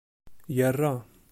[0.55, 0.93] Yerra.